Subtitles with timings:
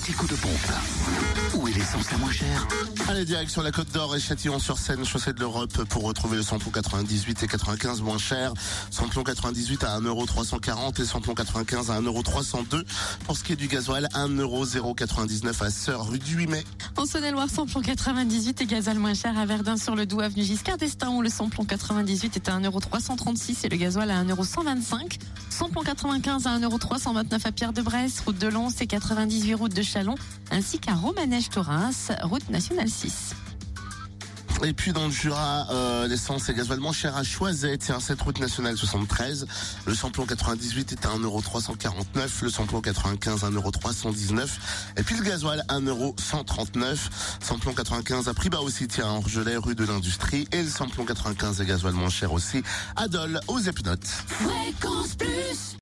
[0.00, 0.52] petit coup de pompe.
[1.54, 2.66] Où est l'essence la moins chère
[3.08, 7.42] Allez, direction la Côte d'Or et Châtillon-sur-Seine, chaussée de l'Europe, pour retrouver le samplon 98
[7.42, 8.52] et 95 moins cher.
[8.90, 12.84] Samplon 98 à 1,340€ et samplon 95 à 1,302€.
[13.24, 16.64] Pour ce qui est du gasoil, 1,099€ à Sœur, rue du 8 mai.
[16.96, 20.78] En Saône-et-Loire, samplon 98 et gasoil moins cher à Verdun sur le Doubs avenue Giscard
[20.78, 25.18] d'Estaing où le samplon 98 est à 1,336€ et le gasoil à 1,125€.
[25.60, 30.14] Samplon 95 à 1,329€ à Pierre-de-Bresse, route de Lons et 98 route de Chalon,
[30.50, 31.90] ainsi qu'à Romanèche-Torins,
[32.22, 33.34] route nationale 6.
[34.62, 38.20] Et puis dans le Jura, euh, l'essence et gasoil moins cher à Choiset, tiens, cette
[38.20, 39.46] route nationale 73.
[39.86, 44.48] Le samplon 98 est à 1,349€, le samplon 95 à 1,319€,
[44.98, 46.98] et puis le gasoil 1,139€.
[47.42, 51.06] Samplon 95 à prix bas aussi, tiens, en Orgelet, rue de l'Industrie, et le samplon
[51.06, 52.62] 95 et gasoil moins cher aussi
[52.96, 54.06] à Dole, aux Epnotes.
[54.26, 55.78] Fréquence plus